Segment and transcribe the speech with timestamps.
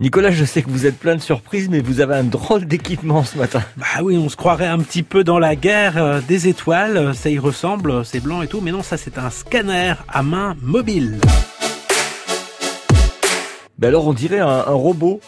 [0.00, 3.22] Nicolas, je sais que vous êtes plein de surprises, mais vous avez un drôle d'équipement
[3.22, 3.62] ce matin.
[3.76, 7.28] Bah oui, on se croirait un petit peu dans la guerre euh, des étoiles, ça
[7.28, 11.20] y ressemble, c'est blanc et tout, mais non, ça c'est un scanner à main mobile.
[13.76, 15.20] Ben alors on dirait un, un robot.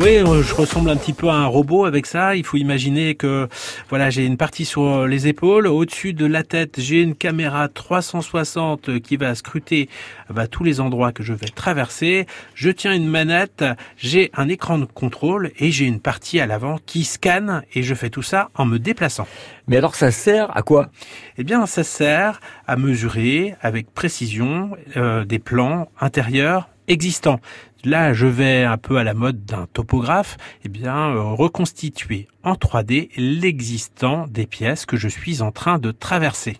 [0.00, 2.34] Oui, euh, je ressemble un petit peu à un robot avec ça.
[2.34, 3.48] Il faut imaginer que
[3.88, 9.00] voilà, j'ai une partie sur les épaules, au-dessus de la tête, j'ai une caméra 360
[9.00, 9.88] qui va scruter
[10.28, 12.26] va tous les endroits que je vais traverser.
[12.54, 13.64] Je tiens une manette,
[13.96, 17.94] j'ai un écran de contrôle et j'ai une partie à l'avant qui scanne et je
[17.94, 19.26] fais tout ça en me déplaçant.
[19.68, 20.90] Mais alors ça sert à quoi?
[21.38, 27.40] Eh bien, ça sert à mesurer avec précision euh, des plans intérieurs existants.
[27.84, 32.54] Là, je vais un peu à la mode d'un topographe, eh bien, euh, reconstituer en
[32.54, 36.56] 3D l'existant des pièces que je suis en train de traverser.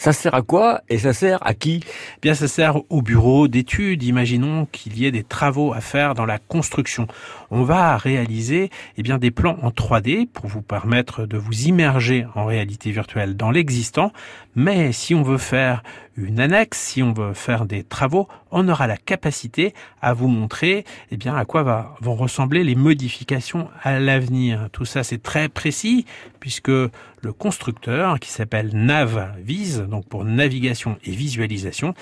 [0.00, 1.84] Ça sert à quoi et ça sert à qui?
[1.84, 4.02] Eh bien, ça sert au bureau d'études.
[4.02, 7.06] Imaginons qu'il y ait des travaux à faire dans la construction.
[7.50, 12.24] On va réaliser eh bien, des plans en 3D pour vous permettre de vous immerger
[12.34, 14.10] en réalité virtuelle dans l'existant.
[14.56, 15.82] Mais si on veut faire
[16.16, 20.84] une annexe, si on veut faire des travaux, on aura la capacité à vous montrer
[21.10, 24.68] eh bien, à quoi va, vont ressembler les modifications à l'avenir.
[24.72, 26.06] Tout ça, c'est très précis
[26.40, 31.94] puisque le constructeur, qui s'appelle NavVis, donc pour navigation et visualisation,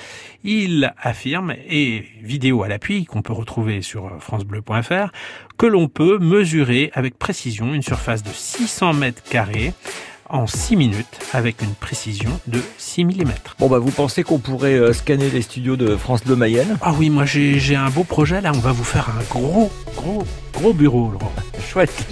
[0.44, 5.11] il affirme, et vidéo à l'appui qu'on peut retrouver sur francebleu.fr,
[5.56, 9.72] que l'on peut mesurer avec précision une surface de 600 mètres carrés
[10.31, 13.25] en 6 minutes avec une précision de 6 mm.
[13.59, 16.78] Bon bah vous pensez qu'on pourrait euh, scanner les studios de France Bleu Mayenne?
[16.83, 20.25] Ah oui, moi j'ai un beau projet là, on va vous faire un gros, gros,
[20.53, 21.33] gros bureau, Laurent.
[21.69, 22.06] Chouette